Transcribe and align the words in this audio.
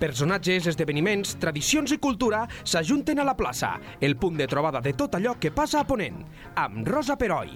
Personatges, 0.00 0.64
esdeveniments, 0.64 1.34
tradicions 1.36 1.92
i 1.92 1.98
cultura 2.00 2.46
s'ajunten 2.64 3.18
a 3.20 3.24
la 3.28 3.34
plaça, 3.36 3.74
el 4.00 4.14
punt 4.16 4.38
de 4.38 4.46
trobada 4.48 4.80
de 4.80 4.94
tot 4.96 5.18
allò 5.18 5.34
que 5.36 5.50
passa 5.52 5.82
a 5.82 5.84
Ponent, 5.84 6.22
amb 6.56 6.88
Rosa 6.88 7.18
Peroi. 7.20 7.52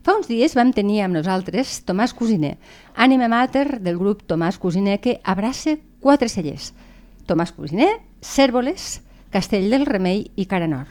Fa 0.00 0.14
uns 0.16 0.30
dies 0.30 0.56
vam 0.56 0.72
tenir 0.72 1.02
amb 1.04 1.18
nosaltres 1.18 1.82
Tomàs 1.84 2.16
Cosiner, 2.16 2.54
ànima 2.96 3.28
mater 3.28 3.82
del 3.84 4.00
grup 4.00 4.24
Tomàs 4.24 4.56
Cosiner 4.56 4.96
que 5.04 5.18
abraça 5.24 5.76
quatre 6.00 6.30
cellers. 6.32 6.72
Tomàs 7.28 7.52
Cosiner, 7.52 7.98
Cèrvoles, 8.24 9.02
Castell 9.28 9.68
del 9.68 9.84
Remei 9.84 10.30
i 10.40 10.48
Caranor. 10.48 10.88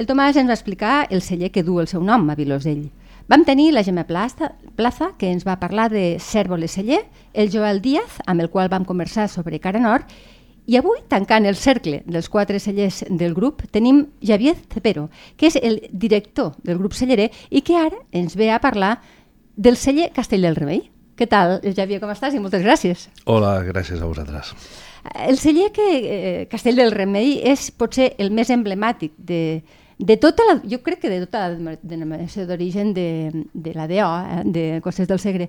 El 0.00 0.08
Tomàs 0.08 0.40
ens 0.40 0.48
va 0.48 0.56
explicar 0.56 1.08
el 1.10 1.20
celler 1.20 1.52
que 1.52 1.66
du 1.66 1.76
el 1.82 1.92
seu 1.92 2.00
nom 2.00 2.24
a 2.30 2.38
Vilosell. 2.40 2.86
Vam 3.26 3.44
tenir 3.44 3.72
la 3.72 3.82
Gemma 3.82 4.04
Plaza, 4.04 4.52
Plaza, 4.76 5.12
que 5.16 5.30
ens 5.32 5.46
va 5.48 5.56
parlar 5.56 5.88
de 5.88 6.18
Cèrvoles 6.20 6.74
Celler, 6.76 7.06
el 7.32 7.48
Joel 7.48 7.80
Díaz, 7.80 8.18
amb 8.26 8.44
el 8.44 8.50
qual 8.52 8.68
vam 8.68 8.84
conversar 8.84 9.30
sobre 9.32 9.60
Caranor, 9.64 10.04
i 10.66 10.76
avui, 10.76 11.00
tancant 11.08 11.48
el 11.48 11.56
cercle 11.56 12.02
dels 12.04 12.28
quatre 12.28 12.60
cellers 12.60 13.02
del 13.08 13.32
grup, 13.32 13.62
tenim 13.72 14.02
Javier 14.20 14.54
Cepero, 14.72 15.08
que 15.40 15.48
és 15.48 15.56
el 15.56 15.80
director 15.90 16.52
del 16.64 16.76
grup 16.80 16.92
cellerer 16.96 17.30
i 17.48 17.62
que 17.64 17.76
ara 17.80 17.96
ens 18.12 18.36
ve 18.36 18.50
a 18.52 18.60
parlar 18.60 18.98
del 19.56 19.76
celler 19.80 20.10
Castell 20.12 20.44
del 20.44 20.56
Remei. 20.56 20.82
Què 21.16 21.28
tal, 21.30 21.60
Javier, 21.64 22.00
com 22.02 22.12
estàs? 22.12 22.34
I 22.34 22.42
moltes 22.42 22.64
gràcies. 22.64 23.06
Hola, 23.24 23.62
gràcies 23.64 24.02
a 24.02 24.08
vosaltres. 24.08 24.52
El 25.28 25.38
celler 25.40 25.70
que 25.72 25.88
eh, 25.96 26.46
Castell 26.52 26.80
del 26.80 26.92
Remei 26.92 27.38
és 27.44 27.70
potser 27.70 28.14
el 28.18 28.32
més 28.34 28.50
emblemàtic 28.50 29.12
de, 29.16 29.62
de 30.04 30.18
tota 30.20 30.44
la, 30.44 30.58
jo 30.68 30.82
crec 30.84 31.00
que 31.00 31.12
de 31.12 31.22
tota 31.24 31.46
la 31.48 31.78
denominació 31.80 32.44
d'origen 32.44 32.92
de, 32.92 33.08
de 33.54 33.72
la 33.72 33.88
DO, 33.88 34.10
eh, 34.20 34.42
de 34.44 34.66
Costes 34.84 35.08
del 35.08 35.22
Segre. 35.22 35.48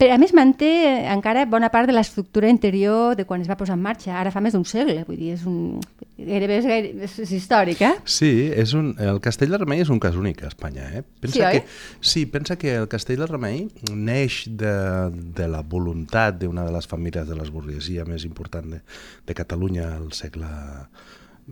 Però 0.00 0.16
a 0.16 0.18
més 0.18 0.32
manté 0.34 0.68
encara 1.12 1.44
bona 1.46 1.68
part 1.70 1.86
de 1.86 1.92
l'estructura 1.94 2.48
interior 2.50 3.12
de 3.14 3.26
quan 3.28 3.44
es 3.44 3.50
va 3.50 3.54
posar 3.60 3.76
en 3.76 3.84
marxa. 3.84 4.16
Ara 4.18 4.32
fa 4.34 4.40
més 4.42 4.56
d'un 4.56 4.64
segle, 4.66 5.04
vull 5.06 5.20
dir, 5.20 5.34
és 5.36 5.44
un... 5.46 5.76
gairebé 6.16 6.56
és, 6.58 6.66
gairebé 6.66 7.06
és 7.06 7.34
històric, 7.36 7.84
eh? 7.86 7.92
Sí, 8.08 8.32
és 8.50 8.72
un, 8.74 8.94
el 8.98 9.20
Castell 9.22 9.52
de 9.52 9.60
Remei 9.60 9.84
és 9.84 9.92
un 9.92 10.00
cas 10.02 10.16
únic 10.18 10.42
a 10.42 10.50
Espanya. 10.50 10.88
Eh? 10.88 11.04
Pensa 11.22 11.36
Sí, 11.36 11.44
oi? 11.46 11.52
que, 11.60 12.10
sí, 12.14 12.24
pensa 12.32 12.56
que 12.58 12.74
el 12.80 12.88
Castell 12.90 13.22
de 13.22 13.28
Remei 13.30 13.66
neix 13.92 14.42
de, 14.48 14.74
de 15.12 15.48
la 15.52 15.62
voluntat 15.62 16.40
d'una 16.40 16.64
de 16.66 16.74
les 16.74 16.88
famílies 16.90 17.28
de 17.28 17.38
les 17.38 17.52
burguesia 17.54 18.08
més 18.08 18.24
important 18.26 18.72
de, 18.72 18.82
de 19.28 19.38
Catalunya 19.38 19.92
al 20.00 20.10
segle, 20.16 20.50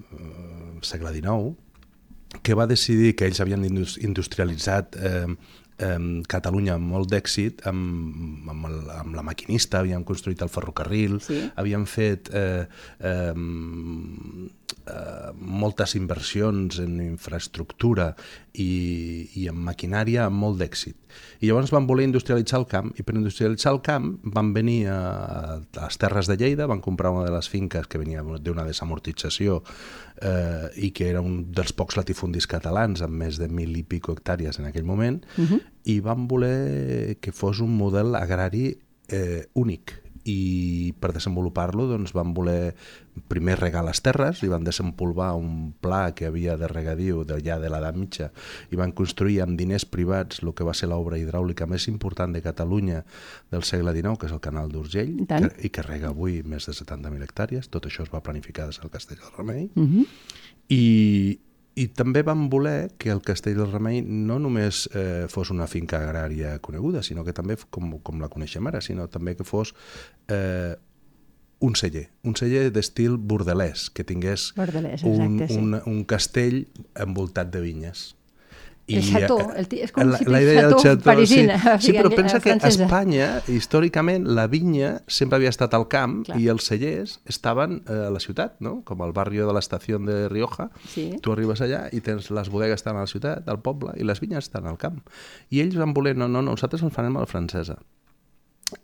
eh, 0.01 0.79
segle 0.91 1.15
XIX, 1.21 1.53
que 2.43 2.55
va 2.55 2.67
decidir 2.71 3.15
que 3.17 3.27
ells 3.27 3.41
havien 3.43 3.65
indus- 3.67 3.99
industrialitzat 4.01 4.97
eh, 4.97 5.27
eh, 5.79 5.99
Catalunya 6.29 6.75
amb 6.77 6.87
molt 6.93 7.11
d'èxit, 7.11 7.65
amb, 7.67 8.49
amb, 8.53 8.67
el, 8.71 8.79
amb 9.01 9.15
la 9.19 9.23
maquinista, 9.27 9.81
havien 9.81 10.05
construït 10.05 10.43
el 10.43 10.49
ferrocarril, 10.53 11.19
Sí. 11.25 11.41
havien 11.57 11.87
fet 11.87 12.31
eh, 12.33 12.67
eh, 13.01 13.33
eh, 14.87 15.31
moltes 15.37 15.95
inversions 15.99 16.79
en 16.83 16.99
infraestructura 17.03 18.11
i, 18.53 19.29
i 19.39 19.47
en 19.51 19.59
maquinària 19.67 20.27
amb 20.27 20.41
molt 20.43 20.59
d'èxit. 20.61 20.97
I 21.41 21.49
llavors 21.49 21.73
van 21.75 21.87
voler 21.89 22.07
industrialitzar 22.09 22.61
el 22.61 22.67
camp, 22.71 22.91
i 22.99 23.05
per 23.07 23.15
industrialitzar 23.17 23.73
el 23.75 23.81
camp 23.87 24.11
van 24.37 24.53
venir 24.55 24.81
a, 24.91 24.99
a 25.59 25.87
les 25.87 26.01
terres 26.01 26.31
de 26.31 26.37
Lleida, 26.41 26.69
van 26.71 26.83
comprar 26.85 27.15
una 27.15 27.27
de 27.27 27.35
les 27.35 27.49
finques 27.51 27.89
que 27.91 28.01
venia 28.01 28.23
d'una 28.23 28.67
desamortització 28.67 29.61
eh, 30.23 30.69
i 30.77 30.93
que 30.97 31.11
era 31.11 31.23
un 31.25 31.51
dels 31.55 31.75
pocs 31.77 31.99
latifundis 32.01 32.49
catalans 32.51 33.03
amb 33.07 33.19
més 33.25 33.41
de 33.41 33.49
mil 33.49 33.75
i 33.79 33.85
pico 33.87 34.15
hectàrees 34.17 34.61
en 34.61 34.71
aquell 34.71 34.87
moment, 34.87 35.25
uh 35.37 35.49
-huh. 35.49 35.61
i 35.85 36.01
van 36.01 36.29
voler 36.29 37.19
que 37.21 37.33
fos 37.33 37.61
un 37.61 37.77
model 37.77 38.15
agrari 38.15 38.79
eh, 39.09 39.47
únic 39.55 40.10
i 40.25 40.93
per 41.01 41.13
desenvolupar-lo 41.17 41.87
doncs, 41.89 42.13
van 42.17 42.35
voler 42.35 42.75
primer 43.29 43.57
regar 43.59 43.83
les 43.85 44.01
terres 44.05 44.43
i 44.45 44.49
van 44.49 44.65
desempolvar 44.65 45.33
un 45.37 45.73
pla 45.81 46.15
que 46.17 46.29
havia 46.29 46.57
de 46.61 46.69
regadiu 46.71 47.25
d'allà 47.27 47.59
de 47.61 47.71
l'edat 47.73 47.97
mitja 47.99 48.31
i 48.71 48.79
van 48.81 48.93
construir 48.97 49.41
amb 49.45 49.59
diners 49.59 49.85
privats 49.85 50.43
el 50.45 50.53
que 50.57 50.67
va 50.67 50.75
ser 50.77 50.91
l'obra 50.91 51.19
hidràulica 51.19 51.69
més 51.71 51.89
important 51.89 52.33
de 52.33 52.43
Catalunya 52.45 53.03
del 53.51 53.67
segle 53.67 53.95
XIX, 53.97 54.17
que 54.19 54.31
és 54.31 54.37
el 54.37 54.43
canal 54.45 54.73
d'Urgell, 54.73 55.15
I 55.25 55.29
que, 55.29 55.53
i 55.67 55.71
que 55.73 55.85
rega 55.87 56.11
avui 56.15 56.41
més 56.43 56.67
de 56.69 56.75
70.000 56.77 57.27
hectàrees. 57.27 57.69
Tot 57.69 57.87
això 57.87 58.05
es 58.07 58.13
va 58.13 58.23
planificar 58.25 58.69
des 58.71 58.81
del 58.81 58.93
Castell 58.93 59.21
del 59.21 59.37
Remei. 59.37 59.71
Uh 59.75 59.87
-huh. 59.87 60.07
I, 60.71 61.41
i 61.81 61.87
també 61.97 62.23
van 62.27 62.49
voler 62.53 62.91
que 63.01 63.11
el 63.13 63.23
Castell 63.25 63.57
del 63.57 63.71
Remei 63.73 64.03
no 64.05 64.39
només 64.43 64.85
eh, 64.93 65.27
fos 65.33 65.53
una 65.55 65.69
finca 65.71 66.03
agrària 66.05 66.59
coneguda, 66.61 67.03
sinó 67.07 67.25
que 67.25 67.35
també, 67.37 67.57
com, 67.73 67.95
com 68.05 68.21
la 68.21 68.29
coneixem 68.33 68.69
ara, 68.69 68.83
sinó 68.85 69.09
també 69.09 69.37
que 69.39 69.47
fos 69.49 69.73
eh, 70.29 70.77
un 71.61 71.77
celler, 71.77 72.07
un 72.25 72.37
celler 72.37 72.69
d'estil 72.75 73.17
bordelès, 73.17 73.89
que 73.93 74.05
tingués 74.05 74.51
Bordelès, 74.57 75.05
un, 75.05 75.41
exacte, 75.41 75.53
sí. 75.53 75.61
un, 75.61 75.77
un 75.87 76.05
castell 76.09 76.63
envoltat 77.01 77.53
de 77.53 77.65
vinyes. 77.65 78.11
El 78.99 79.05
chateau, 79.07 79.39
eh, 79.41 79.61
el 79.63 79.67
és 79.85 79.93
com 79.95 80.09
la, 80.11 80.19
si 80.19 80.25
la 80.27 80.41
idea 80.43 80.65
del 80.67 80.75
chateau, 80.81 81.05
parisina, 81.05 81.59
sí, 81.79 81.87
sí, 81.91 81.93
però 81.97 82.11
en- 82.11 82.17
pensa 82.17 82.41
que 82.41 82.55
a. 82.57 82.57
Espanya, 82.71 83.29
històricament, 83.49 84.27
la 84.27 84.47
vinya 84.51 84.93
sempre 85.07 85.39
havia 85.39 85.53
estat 85.53 85.75
al 85.79 85.87
camp 85.93 86.25
Clar. 86.27 86.39
i 86.41 86.49
els 86.53 86.67
cellers 86.71 87.19
estaven 87.31 87.83
eh, 87.87 88.07
a 88.07 88.11
la 88.15 88.21
ciutat, 88.23 88.57
no? 88.61 88.81
com 88.89 89.05
el 89.07 89.13
barri 89.17 89.39
de 89.43 89.53
l'estació 89.53 90.01
de 90.07 90.29
Rioja. 90.29 90.71
Sí. 90.95 91.11
Tu 91.23 91.33
arribes 91.33 91.61
allà 91.65 91.87
i 91.93 92.01
tens 92.05 92.31
les 92.31 92.51
bodegues 92.51 92.81
estan 92.81 92.97
a 92.97 93.05
la 93.07 93.11
ciutat, 93.11 93.47
al 93.49 93.61
poble, 93.63 93.95
i 94.01 94.07
les 94.07 94.21
vinyes 94.21 94.45
estan 94.49 94.67
al 94.67 94.79
camp. 94.81 95.01
I 95.51 95.63
ells 95.65 95.79
van 95.79 95.95
voler, 95.95 96.17
no, 96.17 96.29
no, 96.29 96.43
no 96.43 96.57
nosaltres 96.57 96.83
ens 96.83 96.95
farem 96.95 97.17
a 97.17 97.25
la 97.27 97.31
francesa. 97.31 97.79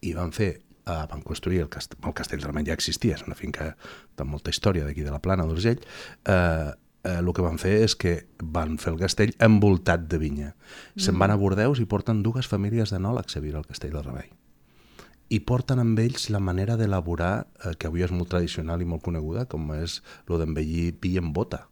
I 0.03 0.15
van 0.17 0.33
fer 0.37 0.55
Uh, 0.87 1.03
van 1.11 1.19
construir 1.27 1.65
el, 1.65 1.67
cast 1.67 1.97
el 1.99 2.13
castell 2.15 2.45
Remei 2.45 2.63
ja 2.69 2.75
existia, 2.77 3.17
és 3.17 3.25
una 3.27 3.35
finca 3.35 3.73
de 4.15 4.23
molta 4.23 4.53
història 4.55 4.85
d'aquí 4.87 5.03
de 5.03 5.11
la 5.11 5.19
plana 5.19 5.43
d'Urgell 5.43 5.81
uh, 5.83 6.77
eh, 7.07 7.19
el 7.21 7.31
que 7.33 7.45
van 7.45 7.61
fer 7.63 7.77
és 7.87 7.95
que 7.97 8.17
van 8.43 8.77
fer 8.83 8.93
el 8.93 8.99
castell 9.01 9.33
envoltat 9.39 10.09
de 10.11 10.19
vinya. 10.19 10.55
Se'n 10.99 11.19
van 11.23 11.31
a 11.31 11.39
Bordeus 11.39 11.79
i 11.81 11.87
porten 11.87 12.25
dues 12.27 12.49
famílies 12.51 12.91
d'enòlegs 12.91 13.39
a 13.39 13.45
viure 13.45 13.63
al 13.63 13.69
castell 13.71 13.95
del 13.95 14.05
Remei. 14.05 14.33
I 15.29 15.41
porten 15.43 15.81
amb 15.83 15.99
ells 15.99 16.29
la 16.31 16.39
manera 16.39 16.77
d'elaborar, 16.79 17.47
eh, 17.65 17.73
que 17.79 17.89
avui 17.89 18.03
és 18.07 18.13
molt 18.15 18.29
tradicional 18.31 18.83
i 18.83 18.85
molt 18.87 19.03
coneguda, 19.03 19.47
com 19.47 19.73
és 19.75 20.03
lo 20.29 20.39
d'envellir 20.39 20.99
vi 21.01 21.17
en 21.19 21.33
bota. 21.33 21.69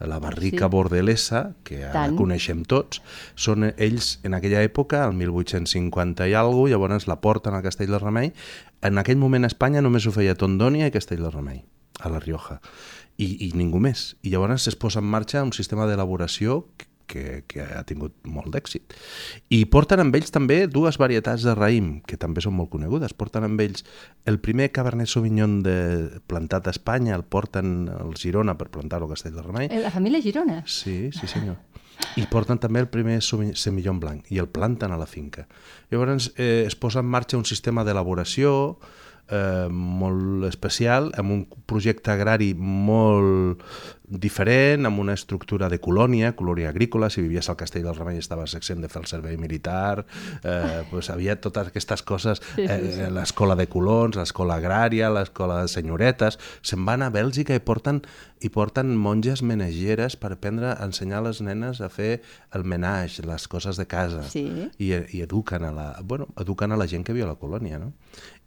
La 0.00 0.18
barrica 0.18 0.64
Sí. 0.64 0.70
bordelesa, 0.72 1.54
que 1.62 1.84
ara 1.84 1.92
Tant. 1.92 2.16
coneixem 2.16 2.62
tots, 2.64 3.02
són 3.36 3.64
ells 3.76 4.18
en 4.22 4.32
aquella 4.32 4.62
època, 4.64 5.04
el 5.06 5.12
1850 5.12 6.26
i 6.26 6.32
alguna 6.32 6.70
llavors 6.70 7.06
la 7.06 7.20
porten 7.20 7.52
al 7.54 7.62
Castell 7.62 7.90
del 7.90 8.00
Remei. 8.00 8.32
En 8.80 8.96
aquell 8.96 9.18
moment 9.18 9.44
a 9.44 9.48
Espanya 9.48 9.82
només 9.82 10.06
ho 10.06 10.10
feia 10.12 10.34
Tondònia 10.34 10.86
i 10.86 10.90
Castell 10.90 11.20
del 11.20 11.32
Remei, 11.32 11.64
a 12.02 12.08
la 12.12 12.20
Rioja, 12.20 12.60
i, 13.20 13.48
i 13.48 13.52
ningú 13.54 13.80
més. 13.82 14.14
I 14.22 14.30
llavors 14.34 14.66
es 14.70 14.76
posa 14.80 15.00
en 15.02 15.08
marxa 15.10 15.42
un 15.44 15.52
sistema 15.52 15.86
d'elaboració 15.86 16.64
que, 17.10 17.42
que 17.50 17.64
ha 17.64 17.82
tingut 17.82 18.14
molt 18.30 18.52
d'èxit. 18.54 18.92
I 19.50 19.64
porten 19.66 19.98
amb 19.98 20.14
ells 20.14 20.30
també 20.30 20.60
dues 20.70 20.94
varietats 21.00 21.42
de 21.42 21.56
raïm, 21.58 21.88
que 22.06 22.14
també 22.16 22.38
són 22.44 22.54
molt 22.54 22.70
conegudes. 22.70 23.12
Porten 23.18 23.42
amb 23.48 23.60
ells 23.64 23.82
el 24.30 24.38
primer 24.38 24.68
Cabernet 24.70 25.10
Sauvignon 25.10 25.56
de, 25.66 26.20
plantat 26.30 26.70
a 26.70 26.74
Espanya, 26.76 27.16
el 27.18 27.24
porten 27.26 27.88
al 27.90 28.14
Girona 28.14 28.54
per 28.56 28.68
plantar-lo 28.70 29.08
a 29.10 29.14
Castell 29.16 29.34
del 29.34 29.48
Remei. 29.48 29.66
Eh, 29.74 29.82
La 29.82 29.90
família 29.90 30.22
Girona. 30.22 30.62
Sí, 30.70 31.10
sí 31.10 31.26
senyor. 31.26 31.58
I 32.16 32.24
porten 32.30 32.56
també 32.62 32.80
el 32.80 32.88
primer 32.88 33.18
semi- 33.26 33.52
semillon 33.58 33.98
blanc 34.00 34.30
i 34.32 34.38
el 34.40 34.46
planten 34.48 34.94
a 34.94 34.96
la 34.96 35.04
finca. 35.10 35.48
Llavors 35.90 36.30
eh, 36.38 36.62
es 36.66 36.78
posa 36.78 37.02
en 37.02 37.10
marxa 37.10 37.36
un 37.36 37.44
sistema 37.44 37.82
d'elaboració 37.84 38.78
eh, 39.30 39.68
molt 39.70 40.44
especial, 40.48 41.10
amb 41.20 41.34
un 41.34 41.44
projecte 41.70 42.12
agrari 42.12 42.52
molt 42.58 43.64
diferent, 44.10 44.86
amb 44.86 44.98
una 44.98 45.14
estructura 45.14 45.68
de 45.70 45.78
colònia, 45.78 46.32
colònia 46.36 46.70
agrícola, 46.70 47.10
si 47.10 47.22
vivies 47.22 47.48
al 47.48 47.56
Castell 47.56 47.84
del 47.86 47.94
Remei 47.94 48.18
estaves 48.18 48.56
exempt 48.58 48.82
de 48.82 48.90
fer 48.90 49.04
el 49.04 49.06
servei 49.06 49.36
militar, 49.38 50.04
eh, 50.42 50.82
pues 50.90 51.10
havia 51.10 51.38
totes 51.40 51.70
aquestes 51.70 52.02
coses, 52.02 52.42
Sí, 52.56 52.66
sí, 52.66 53.00
eh, 53.00 53.10
l'escola 53.10 53.54
de 53.54 53.68
colons, 53.70 54.16
l'escola 54.18 54.58
agrària, 54.58 55.12
l'escola 55.14 55.60
de 55.62 55.68
senyoretes, 55.70 56.40
se'n 56.62 56.84
van 56.84 57.06
a 57.06 57.10
Bèlgica 57.14 57.54
i 57.54 57.62
porten, 57.62 58.02
i 58.40 58.50
porten 58.50 58.96
monges 58.98 59.44
menageres 59.46 60.16
per 60.16 60.32
aprendre 60.34 60.72
a 60.72 60.84
ensenyar 60.84 61.20
a 61.20 61.28
les 61.28 61.40
nenes 61.40 61.80
a 61.80 61.88
fer 61.88 62.20
el 62.56 62.64
menage, 62.64 63.22
les 63.22 63.46
coses 63.48 63.78
de 63.78 63.86
casa. 63.86 64.24
Sí. 64.28 64.46
I, 64.78 64.92
i 65.14 65.22
eduquen, 65.22 65.64
a 65.64 65.72
la, 65.72 65.88
bueno, 66.02 66.28
eduquen 66.40 66.72
a 66.72 66.80
la 66.80 66.88
gent 66.90 67.06
que 67.06 67.14
viu 67.14 67.28
a 67.28 67.30
la 67.30 67.38
colònia, 67.38 67.78
no? 67.78 67.92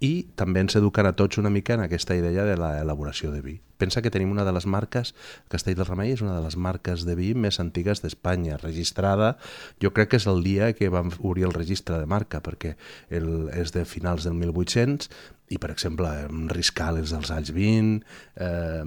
I 0.04 0.28
també 0.36 0.60
ens 0.66 0.76
eduquen 0.76 1.08
a 1.08 1.16
tots 1.16 1.40
una 1.40 1.50
mica 1.54 1.78
en 1.78 1.86
aquesta 1.86 2.18
idea 2.20 2.44
de 2.44 2.58
l'elaboració 2.60 3.32
de 3.32 3.42
vi. 3.42 3.62
Pensa 3.78 4.02
que 4.02 4.12
tenim 4.14 4.32
una 4.32 4.46
de 4.46 4.54
les 4.56 4.68
marques, 4.70 5.14
Castell 5.52 5.78
del 5.80 5.90
Remei 5.90 6.14
és 6.14 6.24
una 6.24 6.38
de 6.38 6.44
les 6.46 6.58
marques 6.58 7.06
de 7.08 7.16
vi 7.20 7.34
més 7.34 7.60
antigues 7.64 8.04
d'Espanya, 8.04 8.60
registrada, 8.62 9.36
jo 9.82 9.94
crec 9.96 10.14
que 10.14 10.22
és 10.22 10.28
el 10.30 10.44
dia 10.46 10.74
que 10.78 10.92
vam 10.94 11.12
obrir 11.20 11.48
el 11.50 11.56
registre 11.56 12.00
de 12.00 12.10
marca, 12.10 12.44
perquè 12.46 12.76
el, 13.10 13.50
és 13.54 13.74
de 13.76 13.86
finals 13.90 14.28
del 14.28 14.38
1800 14.40 15.10
i, 15.54 15.60
per 15.62 15.70
exemple, 15.74 16.10
Riscal 16.54 16.98
és 17.02 17.12
dels 17.14 17.32
anys 17.34 17.52
20, 17.54 18.00
eh, 18.42 18.84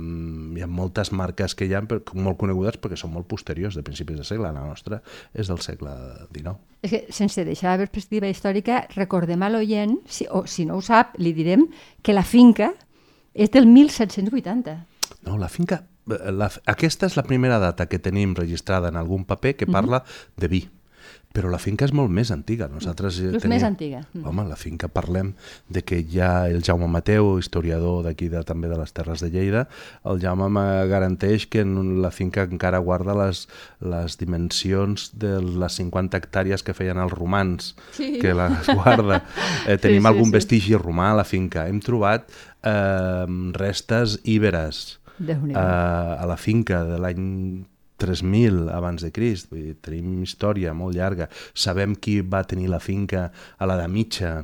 hi 0.56 0.64
ha 0.64 0.68
moltes 0.70 1.12
marques 1.14 1.54
que 1.54 1.68
hi 1.68 1.74
ha 1.76 1.82
molt 1.84 2.38
conegudes 2.40 2.80
perquè 2.82 2.98
són 2.98 3.12
molt 3.14 3.28
posteriors, 3.30 3.76
de 3.76 3.84
principis 3.86 4.18
de 4.18 4.26
segle, 4.26 4.50
la 4.54 4.64
nostra 4.64 5.02
és 5.34 5.50
del 5.52 5.60
segle 5.64 5.92
XIX. 6.32 6.56
És 6.86 6.94
que, 6.94 7.02
sense 7.14 7.44
deixar 7.46 7.74
la 7.74 7.84
perspectiva 7.84 8.30
històrica, 8.30 8.84
recordem 8.96 9.42
a 9.42 9.52
l'oient, 9.52 9.98
si, 10.08 10.26
o 10.30 10.44
si 10.50 10.66
no 10.66 10.80
ho 10.80 10.84
sap, 10.84 11.14
li 11.22 11.34
direm 11.36 11.68
que 12.02 12.16
la 12.16 12.24
finca 12.26 12.72
és 13.36 13.52
del 13.52 13.68
1780. 13.68 14.78
No, 15.28 15.36
la 15.36 15.50
finca... 15.52 15.84
La, 16.06 16.46
aquesta 16.70 17.08
és 17.10 17.16
la 17.18 17.24
primera 17.26 17.56
data 17.58 17.88
que 17.90 17.98
tenim 17.98 18.36
registrada 18.38 18.92
en 18.92 18.98
algun 19.00 19.24
paper 19.26 19.56
que 19.58 19.66
parla 19.66 20.04
uh 20.04 20.06
-huh. 20.06 20.40
de 20.40 20.48
vi. 20.48 20.60
Però 21.36 21.50
la 21.52 21.58
finca 21.60 21.84
és 21.84 21.92
molt 21.92 22.08
més 22.16 22.30
antiga. 22.32 22.68
Nosaltres 22.72 23.18
és 23.20 23.34
tenim... 23.42 23.52
més 23.52 23.64
antiga. 23.66 24.00
Mm. 24.14 24.24
Home, 24.30 24.46
la 24.48 24.56
finca 24.56 24.88
parlem 24.88 25.34
de 25.68 25.82
que 25.84 25.98
ja 26.08 26.46
el 26.48 26.62
Jaume 26.64 26.88
Mateu, 26.88 27.34
historiador 27.36 28.06
d'aquí 28.06 28.30
de, 28.32 28.40
també 28.48 28.70
de 28.72 28.78
les 28.80 28.94
Terres 28.96 29.20
de 29.20 29.28
Lleida, 29.34 29.66
el 30.08 30.22
Jaume 30.22 30.48
me 30.56 30.64
garanteix 30.88 31.44
que 31.52 31.60
en 31.66 32.00
la 32.00 32.12
finca 32.14 32.46
encara 32.48 32.80
guarda 32.80 33.16
les, 33.20 33.44
les 33.84 34.16
dimensions 34.16 35.10
de 35.20 35.36
les 35.44 35.78
50 35.82 36.22
hectàrees 36.22 36.64
que 36.64 36.76
feien 36.76 37.02
els 37.04 37.12
romans, 37.12 37.74
sí. 37.98 38.16
que 38.22 38.32
les 38.36 38.72
guarda. 38.72 39.22
Eh, 39.66 39.76
tenim 39.82 39.98
sí, 40.00 40.04
sí, 40.04 40.08
algun 40.08 40.28
sí. 40.28 40.32
vestigi 40.36 40.76
romà 40.78 41.10
a 41.10 41.16
la 41.18 41.24
finca. 41.26 41.66
Hem 41.68 41.80
trobat 41.82 42.28
eh, 42.66 43.26
restes 43.56 44.20
íberes 44.24 44.98
eh, 45.26 45.36
a 45.56 46.26
la 46.28 46.36
finca 46.40 46.84
de 46.86 47.00
l'any 47.02 47.24
3.000 48.00 48.68
abans 48.74 49.04
de 49.04 49.12
Crist, 49.14 49.50
vull 49.52 49.70
dir, 49.70 49.76
tenim 49.84 50.22
història 50.24 50.74
molt 50.76 50.96
llarga, 50.96 51.30
sabem 51.54 51.96
qui 51.96 52.20
va 52.20 52.44
tenir 52.48 52.68
la 52.72 52.80
finca 52.82 53.30
a 53.56 53.68
de 53.80 53.88
Mitja, 53.88 54.34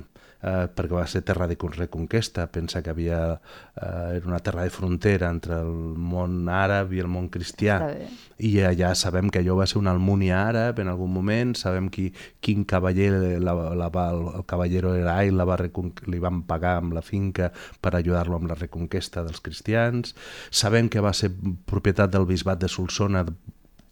eh, 0.42 0.66
perquè 0.74 0.96
va 0.96 1.06
ser 1.06 1.22
terra 1.22 1.46
de 1.46 1.56
reconquesta, 1.56 2.48
pensa 2.50 2.82
que 2.82 2.90
havia, 2.90 3.40
eh, 3.76 4.16
era 4.16 4.26
una 4.26 4.40
terra 4.40 4.64
de 4.64 4.70
frontera 4.70 5.30
entre 5.30 5.60
el 5.60 5.94
món 5.96 6.48
àrab 6.48 6.92
i 6.92 7.00
el 7.00 7.08
món 7.08 7.28
cristià. 7.30 7.78
I 8.38 8.52
allà 8.66 8.94
sabem 8.94 9.30
que 9.30 9.38
allò 9.38 9.56
va 9.56 9.66
ser 9.66 9.78
una 9.78 9.92
almúnia 9.92 10.42
àrab 10.48 10.80
en 10.82 10.88
algun 10.88 11.12
moment, 11.12 11.54
sabem 11.54 11.88
qui, 11.88 12.10
quin 12.40 12.64
cavaller, 12.64 13.38
la, 13.38 13.54
la, 13.54 13.88
el, 14.10 14.22
el 14.40 14.46
cavallero 14.46 14.94
Erai 14.98 15.30
la 15.30 15.46
va 15.46 15.58
li 15.62 16.18
van 16.18 16.42
pagar 16.42 16.76
amb 16.80 16.92
la 16.92 17.02
finca 17.02 17.52
per 17.80 17.94
ajudar-lo 17.94 18.36
amb 18.36 18.50
la 18.50 18.58
reconquesta 18.58 19.22
dels 19.22 19.40
cristians, 19.40 20.16
sabem 20.50 20.88
que 20.88 21.00
va 21.00 21.12
ser 21.12 21.30
propietat 21.66 22.10
del 22.10 22.26
bisbat 22.26 22.60
de 22.60 22.68
Solsona 22.68 23.24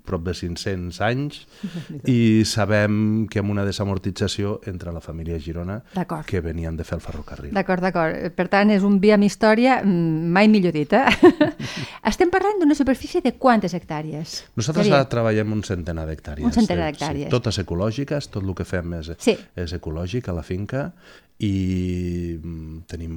prop 0.07 0.25
de 0.27 0.35
500 0.37 1.01
anys 1.07 1.45
i 2.11 2.43
sabem 2.49 3.27
que 3.31 3.43
amb 3.43 3.53
una 3.55 3.65
desamortització 3.67 4.59
entre 4.71 4.95
la 4.95 5.03
família 5.05 5.39
Girona 5.41 5.81
que 6.27 6.43
venien 6.45 6.77
de 6.77 6.87
fer 6.87 6.99
el 6.99 7.05
ferrocarril. 7.05 7.55
D'acord, 7.55 7.85
d'acord. 7.85 8.31
Per 8.37 8.49
tant, 8.53 8.73
és 8.75 8.85
un 8.87 8.99
via 9.03 9.17
amb 9.19 9.27
història 9.29 9.81
mm, 9.85 10.33
mai 10.35 10.51
millor 10.53 10.75
dit. 10.77 10.93
Eh? 10.97 11.31
Estem 12.11 12.33
parlant 12.33 12.61
d'una 12.63 12.77
superfície 12.79 13.23
de 13.25 13.35
quantes 13.39 13.75
hectàrees? 13.77 14.41
Nosaltres 14.59 14.89
Seria? 14.89 15.07
treballem 15.11 15.57
un 15.57 15.65
centenar 15.67 16.07
d'hectàrees. 16.11 16.47
Un 16.47 16.57
centenar 16.57 16.91
d'hectàrees. 16.91 17.29
Sí, 17.29 17.33
totes 17.33 17.61
ecològiques, 17.63 18.31
tot 18.33 18.45
el 18.45 18.55
que 18.59 18.69
fem 18.69 18.99
és, 19.01 19.13
sí. 19.23 19.37
és 19.59 19.75
ecològic 19.77 20.31
a 20.31 20.37
la 20.37 20.47
finca 20.47 20.91
i 21.41 22.37
mm, 22.37 22.83
tenim 22.87 23.13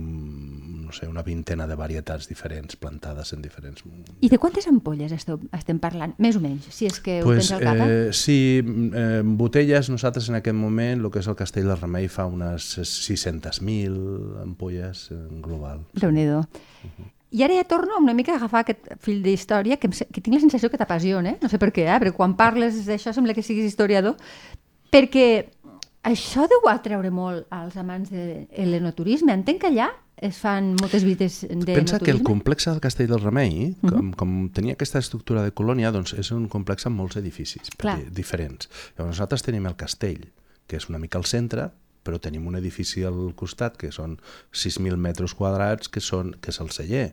no 0.86 0.94
sé, 0.94 1.08
una 1.08 1.24
vintena 1.24 1.68
de 1.68 1.76
varietats 1.76 2.30
diferents 2.30 2.78
plantades 2.80 3.34
en 3.34 3.42
diferents... 3.42 3.84
I 4.22 4.30
de 4.32 4.38
quantes 4.40 4.68
ampolles 4.70 5.12
esteu, 5.12 5.42
estem 5.52 5.80
parlant, 5.84 6.14
més 6.24 6.38
o 6.40 6.42
menys, 6.44 6.70
si 6.72 6.88
és 6.88 7.02
que 7.04 7.18
pues, 7.24 7.26
ho 7.26 7.42
tens 7.42 7.52
al 7.58 7.66
cap? 7.66 7.82
Eh, 7.84 8.14
sí, 8.16 8.38
eh, 8.64 9.22
botelles, 9.26 9.90
nosaltres 9.92 10.30
en 10.32 10.40
aquest 10.40 10.56
moment, 10.56 11.04
el 11.04 11.12
que 11.12 11.20
és 11.20 11.28
el 11.28 11.36
Castell 11.40 11.68
del 11.68 11.82
Remei 11.82 12.08
fa 12.12 12.30
unes 12.32 12.70
600.000 12.80 14.40
ampolles 14.44 15.10
en 15.12 15.42
global. 15.44 15.84
Uh 15.98 16.08
-huh. 16.08 17.10
I 17.34 17.44
ara 17.44 17.56
ja 17.58 17.64
torno 17.66 17.98
una 17.98 18.14
mica 18.14 18.34
a 18.34 18.36
agafar 18.36 18.62
aquest 18.62 18.94
fill 19.02 19.24
d'història 19.24 19.78
que, 19.78 19.90
que 19.90 20.22
tinc 20.22 20.36
la 20.36 20.40
sensació 20.40 20.70
que 20.70 20.78
t'apassiona, 20.78 21.32
eh? 21.32 21.38
no 21.42 21.50
sé 21.50 21.58
per 21.58 21.74
què, 21.74 21.88
eh? 21.90 22.00
perquè 22.00 22.14
quan 22.14 22.38
parles 22.38 22.86
d'això 22.86 23.12
sembla 23.12 23.34
que 23.34 23.42
siguis 23.42 23.66
historiador, 23.66 24.16
perquè 24.92 25.50
això 26.04 26.48
deu 26.52 26.70
atreure 26.70 27.12
molt 27.12 27.48
als 27.54 27.78
amants 27.80 28.12
de 28.12 28.46
l'enoturisme. 28.68 29.34
Entenc 29.34 29.64
que 29.64 29.72
allà 29.72 29.90
es 30.24 30.38
fan 30.40 30.74
moltes 30.80 31.04
visites 31.04 31.42
de 31.50 31.76
Pensa 31.76 32.00
que 32.00 32.12
el 32.12 32.22
complex 32.24 32.68
del 32.70 32.82
Castell 32.84 33.10
del 33.12 33.22
Remei, 33.24 33.74
uh 33.74 33.76
-huh. 33.82 33.92
com, 33.92 34.14
com 34.14 34.50
tenia 34.50 34.74
aquesta 34.74 35.00
estructura 35.00 35.42
de 35.44 35.52
colònia, 35.52 35.92
doncs 35.92 36.14
és 36.14 36.32
un 36.32 36.48
complex 36.48 36.86
amb 36.86 36.98
molts 36.98 37.16
edificis 37.18 37.70
diferents. 38.12 38.70
Llavors 38.98 39.18
nosaltres 39.18 39.44
tenim 39.44 39.66
el 39.66 39.76
castell, 39.76 40.32
que 40.68 40.78
és 40.78 40.90
una 40.90 41.00
mica 41.00 41.18
al 41.18 41.26
centre, 41.26 41.72
però 42.04 42.20
tenim 42.22 42.46
un 42.48 42.58
edifici 42.60 43.04
al 43.08 43.32
costat 43.40 43.78
que 43.80 43.92
són 43.96 44.18
6.000 44.52 45.00
metres 45.00 45.34
quadrats 45.38 45.90
que, 45.92 46.04
són, 46.04 46.34
que 46.42 46.54
és 46.54 46.60
el 46.64 46.72
celler, 46.76 47.06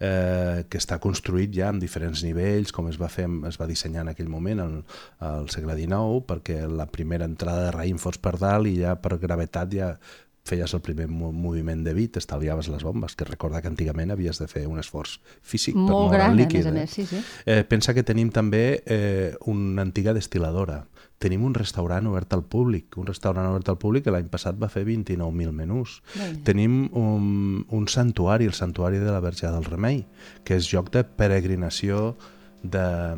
eh, 0.00 0.64
que 0.68 0.80
està 0.80 0.98
construït 1.02 1.54
ja 1.54 1.70
en 1.72 1.80
diferents 1.82 2.24
nivells, 2.26 2.74
com 2.74 2.90
es 2.90 2.98
va 3.00 3.10
fer, 3.12 3.28
es 3.48 3.60
va 3.60 3.70
dissenyar 3.70 4.04
en 4.04 4.12
aquell 4.14 4.30
moment 4.32 4.64
al, 4.64 4.76
al 5.24 5.48
segle 5.54 5.78
XIX, 5.78 6.24
perquè 6.28 6.60
la 6.68 6.88
primera 6.90 7.28
entrada 7.30 7.68
de 7.68 7.74
raïm 7.78 8.00
fos 8.02 8.18
per 8.18 8.36
dalt 8.40 8.70
i 8.70 8.80
ja 8.82 8.96
per 9.00 9.18
gravetat 9.22 9.74
ja 9.74 9.94
feies 10.44 10.74
el 10.76 10.82
primer 10.84 11.06
moviment 11.08 11.84
de 11.84 11.94
vi, 11.96 12.06
t'estalviaves 12.12 12.68
les 12.68 12.84
bombes, 12.84 13.16
que 13.16 13.24
recorda 13.24 13.62
que 13.64 13.70
antigament 13.70 14.12
havies 14.12 14.38
de 14.42 14.48
fer 14.48 14.66
un 14.68 14.78
esforç 14.78 15.16
físic 15.40 15.76
Molt 15.76 15.88
per 15.88 15.94
moure 15.96 16.18
gran, 16.18 16.34
el 16.34 16.42
líquid. 16.42 16.66
a 16.68 16.72
més 16.72 16.72
a 16.72 16.74
eh? 16.74 16.80
més, 16.80 16.90
sí, 16.90 17.06
sí. 17.08 17.22
Eh, 17.46 17.62
pensa 17.64 17.94
que 17.96 18.04
tenim 18.04 18.28
també 18.30 18.82
eh, 18.84 19.32
una 19.48 19.82
antiga 19.82 20.12
destiladora, 20.12 20.82
tenim 21.24 21.46
un 21.48 21.54
restaurant 21.56 22.06
obert 22.10 22.36
al 22.36 22.44
públic, 22.44 22.98
un 23.00 23.08
restaurant 23.08 23.48
obert 23.48 23.70
al 23.72 23.78
públic 23.80 24.04
que 24.04 24.12
l'any 24.12 24.28
passat 24.28 24.60
va 24.60 24.68
fer 24.68 24.84
29.000 24.84 25.56
menús. 25.56 26.02
Bé. 26.12 26.28
Tenim 26.44 26.90
un, 26.92 27.64
un 27.72 27.88
santuari, 27.88 28.44
el 28.50 28.52
santuari 28.52 29.00
de 29.00 29.10
la 29.14 29.24
Verge 29.24 29.48
del 29.48 29.64
Remei, 29.64 30.02
que 30.44 30.58
és 30.60 30.68
lloc 30.74 30.92
de 30.92 31.04
peregrinació 31.04 32.18
de, 32.64 33.14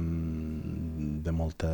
de 1.23 1.33
molta 1.33 1.71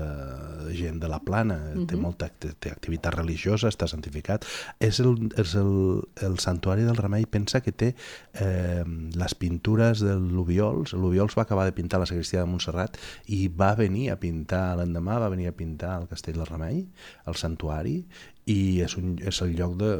gent 0.72 1.00
de 1.00 1.08
la 1.08 1.18
plana, 1.20 1.56
uh 1.56 1.80
-huh. 1.80 1.86
té 1.86 1.96
mhm. 1.96 2.02
molta 2.02 2.28
té 2.28 2.70
activitat 2.70 3.14
religiosa, 3.14 3.68
està 3.68 3.86
santificat. 3.88 4.44
És 4.78 5.00
el, 5.00 5.30
és 5.36 5.54
el, 5.54 6.02
el 6.22 6.38
santuari 6.38 6.82
del 6.82 6.96
Remei, 6.96 7.26
pensa 7.26 7.60
que 7.60 7.72
té 7.72 7.94
eh, 8.34 8.84
les 9.14 9.34
pintures 9.34 10.00
de 10.00 10.14
l'Ubiols. 10.16 10.92
L'Ubiols 10.92 11.36
va 11.36 11.42
acabar 11.42 11.64
de 11.64 11.72
pintar 11.72 12.00
la 12.00 12.06
sagristia 12.06 12.40
de 12.40 12.46
Montserrat 12.46 12.98
i 13.26 13.48
va 13.48 13.74
venir 13.74 14.10
a 14.10 14.16
pintar, 14.16 14.76
l'endemà 14.76 15.18
va 15.18 15.28
venir 15.28 15.48
a 15.48 15.56
pintar 15.56 16.00
el 16.00 16.08
Castell 16.08 16.36
del 16.36 16.46
Remei, 16.46 16.86
el 17.26 17.34
santuari, 17.34 18.06
i 18.50 18.82
és, 18.82 18.96
un, 18.98 19.14
és 19.22 19.38
el 19.44 19.54
lloc 19.58 19.76
de, 19.78 19.90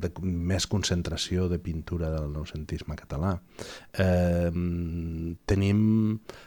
de 0.00 0.10
més 0.24 0.66
concentració 0.70 1.48
de 1.50 1.58
pintura 1.60 2.08
del 2.14 2.30
noucentisme 2.32 2.96
català. 2.96 3.34
Eh, 3.92 4.48
tenim 5.50 5.82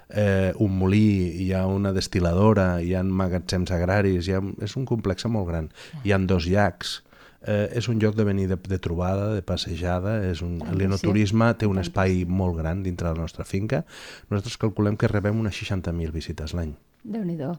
eh, 0.09 0.51
un 0.57 0.77
molí, 0.79 1.05
hi 1.45 1.51
ha 1.53 1.67
una 1.69 1.93
destiladora, 1.93 2.81
hi 2.81 2.95
ha 2.97 3.03
magatzems 3.05 3.73
agraris, 3.75 4.27
hi 4.27 4.37
ha, 4.37 4.41
és 4.65 4.77
un 4.79 4.87
complex 4.89 5.29
molt 5.29 5.51
gran. 5.51 5.69
Hi 6.03 6.15
han 6.15 6.25
dos 6.29 6.49
llacs, 6.49 6.95
eh, 7.45 7.69
és 7.77 7.87
un 7.91 8.01
lloc 8.01 8.17
de 8.17 8.25
venir 8.25 8.47
de, 8.49 8.57
de 8.57 8.81
trobada, 8.81 9.29
de 9.35 9.45
passejada, 9.45 10.23
és 10.25 10.41
un, 10.41 10.57
l'enoturisme 10.73 11.51
té 11.53 11.69
un 11.69 11.77
espai 11.83 12.23
molt 12.25 12.57
gran 12.63 12.81
dintre 12.81 13.13
la 13.13 13.19
nostra 13.19 13.45
finca. 13.45 13.83
Nosaltres 14.31 14.57
calculem 14.57 14.97
que 14.97 15.11
rebem 15.11 15.37
unes 15.45 15.61
60.000 15.61 16.17
visites 16.17 16.57
l'any. 16.57 16.73
Déu-n'hi-do. 17.03 17.53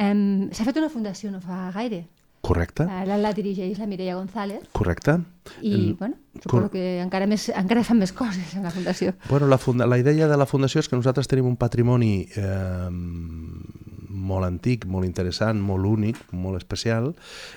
Um, 0.00 0.50
S'ha 0.54 0.64
fet 0.64 0.76
una 0.78 0.88
fundació 0.88 1.28
no 1.34 1.40
fa 1.42 1.66
gaire 1.74 2.04
Correcte. 2.44 2.84
Ara 2.84 3.16
la 3.16 3.32
dirigeix 3.32 3.78
la 3.80 3.86
Mireia 3.88 4.18
González. 4.18 4.66
Correcte. 4.76 5.16
I, 5.62 5.72
el... 5.72 5.94
bueno, 5.98 6.16
suposo 6.42 6.70
que 6.72 7.00
encara, 7.00 7.28
més, 7.28 7.46
encara 7.56 7.84
fan 7.84 8.00
més 8.00 8.12
coses 8.16 8.52
en 8.56 8.66
la 8.68 8.72
Fundació. 8.74 9.14
Bueno, 9.30 9.48
la, 9.48 9.56
funda 9.58 9.86
la 9.88 9.98
idea 10.00 10.28
de 10.28 10.36
la 10.36 10.46
Fundació 10.48 10.84
és 10.84 10.88
que 10.90 10.98
nosaltres 10.98 11.28
tenim 11.30 11.48
un 11.48 11.56
patrimoni 11.60 12.12
eh, 12.36 12.90
molt 14.24 14.46
antic, 14.48 14.86
molt 14.90 15.06
interessant, 15.06 15.60
molt 15.60 15.86
únic, 15.88 16.18
molt 16.32 16.58
especial, 16.60 17.12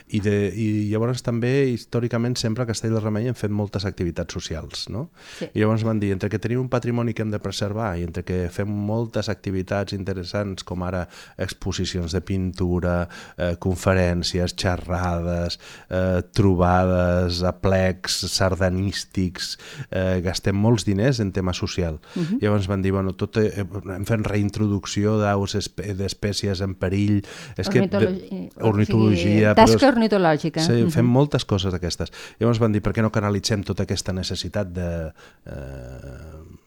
i, 0.08 0.22
de, 0.24 0.36
i 0.54 0.68
llavors 0.92 1.24
també 1.26 1.52
històricament 1.72 2.38
sempre 2.40 2.66
a 2.66 2.70
Castell 2.70 2.96
de 2.96 3.02
Remei 3.04 3.30
hem 3.32 3.38
fet 3.38 3.54
moltes 3.54 3.88
activitats 3.88 4.36
socials, 4.38 4.88
no? 4.94 5.08
Sí. 5.38 5.50
I 5.54 5.64
llavors 5.64 5.86
van 5.88 6.02
dir, 6.02 6.12
entre 6.16 6.30
que 6.32 6.42
tenim 6.44 6.62
un 6.64 6.72
patrimoni 6.72 7.16
que 7.16 7.26
hem 7.26 7.34
de 7.34 7.42
preservar 7.44 7.94
i 7.98 8.06
entre 8.08 8.26
que 8.28 8.40
fem 8.54 8.70
moltes 8.70 9.32
activitats 9.34 9.96
interessants 9.96 10.66
com 10.68 10.84
ara 10.86 11.06
exposicions 11.42 12.14
de 12.16 12.22
pintura, 12.26 12.98
eh, 13.38 13.56
conferències, 13.64 14.56
xerrades, 14.58 15.60
eh, 15.90 16.22
trobades, 16.34 17.42
aplecs, 17.48 18.20
sardanístics, 18.34 19.58
eh, 19.92 20.22
gastem 20.24 20.56
molts 20.56 20.86
diners 20.86 21.20
en 21.20 21.32
tema 21.32 21.54
social. 21.54 22.00
Uh 22.16 22.22
-huh. 22.24 22.40
Llavors 22.42 22.68
van 22.68 22.82
dir, 22.82 22.92
bueno, 22.92 23.14
tot, 23.16 23.38
eh, 23.38 23.66
hem 23.96 24.06
fet 24.06 24.28
reintroducció 24.28 25.18
d'aus 25.20 25.54
d'espècies 25.54 26.57
espècies 26.58 26.66
en 26.66 26.76
perill... 26.76 27.22
És 27.58 27.70
Ornitologi... 27.70 28.28
que, 28.28 28.42
de, 28.58 28.68
ornitologia... 28.68 29.18
O 29.18 29.24
sigui, 29.24 29.56
tasca 29.56 29.80
però, 29.80 29.94
ornitològica. 29.96 30.62
Sí, 30.62 30.78
fem 30.90 31.06
uh 31.06 31.10
-huh. 31.10 31.18
moltes 31.20 31.46
coses 31.46 31.74
d'aquestes. 31.74 32.12
Llavors 32.40 32.60
van 32.60 32.72
dir, 32.72 32.82
per 32.82 32.94
què 32.94 33.02
no 33.02 33.12
canalitzem 33.12 33.64
tota 33.64 33.84
aquesta 33.84 34.14
necessitat 34.14 34.74
de... 34.74 35.12
Eh, 35.46 36.66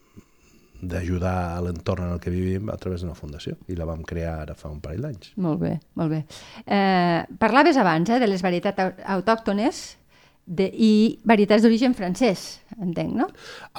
d'ajudar 0.81 1.57
a 1.57 1.61
l'entorn 1.61 2.07
en 2.07 2.13
el 2.13 2.19
que 2.19 2.31
vivim 2.31 2.71
a 2.73 2.75
través 2.75 3.01
d'una 3.01 3.13
fundació 3.13 3.53
i 3.67 3.75
la 3.75 3.85
vam 3.85 4.01
crear 4.01 4.39
ara 4.41 4.55
fa 4.55 4.67
un 4.67 4.79
parell 4.81 5.01
d'anys. 5.01 5.33
Molt 5.37 5.59
bé, 5.61 5.79
molt 5.93 6.09
bé. 6.09 6.25
Eh, 6.65 7.21
parlaves 7.37 7.77
abans 7.77 8.09
eh, 8.09 8.17
de 8.17 8.25
les 8.25 8.41
varietats 8.41 9.05
autòctones 9.05 10.00
de, 10.45 10.65
i 10.73 11.19
varietats 11.27 11.63
d'origen 11.63 11.93
francès, 11.95 12.61
entenc, 12.81 13.13
no? 13.15 13.27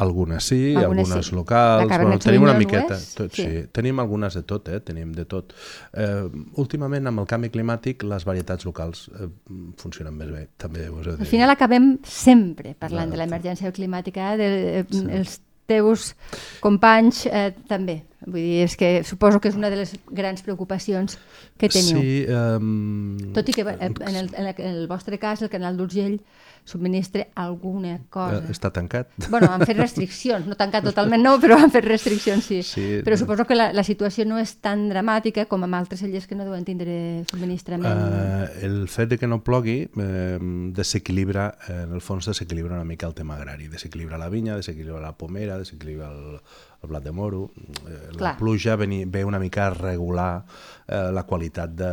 Algunes 0.05 0.47
sí, 0.49 0.75
Algunes 0.77 1.09
algunes, 1.11 1.27
sí. 1.27 1.35
Locals, 1.35 1.89
bueno, 1.89 2.19
tenim 2.23 2.43
una 2.47 2.55
ho 2.55 2.59
miqueta, 2.59 2.99
tot, 3.17 3.33
Sí. 3.35 3.43
sí. 3.43 3.65
tenim 3.73 4.01
algunes 4.01 4.35
de 4.35 4.43
tot, 4.43 4.69
eh? 4.69 4.81
tenim 4.81 5.13
de 5.13 5.25
tot. 5.25 5.53
Eh, 5.93 6.29
últimament, 6.63 7.07
amb 7.11 7.21
el 7.25 7.27
canvi 7.27 7.51
climàtic, 7.51 8.05
les 8.09 8.25
varietats 8.25 8.65
locals 8.65 9.09
eh, 9.19 9.29
funcionen 9.77 10.15
més 10.17 10.31
bé, 10.31 10.47
també 10.57 10.87
he 10.87 10.91
de 10.91 11.17
Al 11.19 11.27
final 11.27 11.51
acabem 11.51 11.99
sempre 12.05 12.75
parlant 12.79 13.11
Clar, 13.11 13.19
de 13.19 13.23
l'emergència 13.25 13.73
climàtica, 13.73 14.37
de, 14.37 14.87
sí. 14.91 15.05
els 15.11 15.41
teus 15.67 16.15
companys 16.61 17.27
eh, 17.27 17.53
també. 17.69 18.03
Vull 18.27 18.39
dir, 18.41 18.63
és 18.67 18.77
que 18.79 19.03
suposo 19.05 19.41
que 19.43 19.51
és 19.51 19.59
una 19.59 19.71
de 19.73 19.81
les 19.83 19.97
grans 20.11 20.45
preocupacions 20.47 21.19
que 21.59 21.71
teniu. 21.73 21.99
Sí, 21.99 22.15
um, 22.31 23.33
Tot 23.35 23.49
i 23.51 23.57
que 23.57 23.67
eh, 23.67 23.77
en 23.91 24.17
el, 24.17 24.31
en 24.31 24.47
el, 24.47 24.55
en 24.57 24.71
el 24.77 24.89
vostre 24.91 25.19
cas 25.19 25.43
el 25.43 25.51
canal 25.51 25.77
d'Urgell 25.77 26.21
subministra 26.65 27.27
alguna 27.35 27.99
cosa. 28.09 28.39
eh, 28.39 28.53
està 28.55 28.71
tancat. 28.71 29.11
Bueno, 29.29 29.49
han 29.51 29.65
fet 29.67 29.77
restriccions, 29.81 30.47
no 30.47 30.55
tancat 30.59 30.85
totalment 30.87 31.23
no, 31.23 31.35
però 31.43 31.59
han 31.59 31.73
fet 31.75 31.85
restriccions, 31.89 32.47
sí. 32.47 32.61
Sí. 32.63 32.85
Però 33.03 33.19
suposo 33.19 33.47
que 33.49 33.57
la, 33.59 33.73
la 33.75 33.83
situació 33.83 34.25
no 34.29 34.39
és 34.39 34.55
tan 34.63 34.87
dramàtica 34.93 35.49
com 35.51 35.67
amb 35.67 35.81
altres 35.81 36.05
cellers 36.05 36.29
que 36.31 36.39
no 36.39 36.47
deuen 36.47 36.65
tindre 36.65 36.95
subministrament. 37.31 37.91
Uh, 37.91 38.47
el 38.63 38.79
fet 38.93 39.11
de 39.11 39.19
que 39.19 39.27
no 39.27 39.43
plogui 39.43 39.79
eh, 39.91 40.39
desequilibra, 40.79 41.51
en 41.73 41.97
el 41.99 42.05
fons 42.05 42.31
desequilibra 42.31 42.79
una 42.79 42.87
mica 42.87 43.11
el 43.11 43.17
tema 43.19 43.37
agrari, 43.37 43.67
desequilibra 43.73 44.21
la 44.21 44.31
vinya, 44.31 44.57
desequilibra 44.57 45.03
la 45.03 45.17
pomera, 45.19 45.59
desequilibra 45.59 46.13
el, 46.15 46.39
el 46.83 46.89
blat 46.91 47.05
de 47.05 47.13
moro, 47.13 47.51
eh, 47.87 48.09
la 48.13 48.19
Clar. 48.19 48.37
pluja 48.39 48.77
veni, 48.77 49.05
ve 49.05 49.25
una 49.25 49.39
mica 49.39 49.69
a 49.69 49.75
regular 49.75 50.45
eh, 50.89 51.11
la 51.13 51.23
qualitat 51.25 51.71
de, 51.71 51.93